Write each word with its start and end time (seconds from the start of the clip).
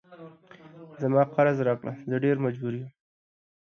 زما 1.01 1.21
قرض 1.33 1.57
راکړه 1.67 1.93
زه 2.09 2.15
ډیر 2.23 2.37
مجبور 2.45 2.73
یم 2.79 2.89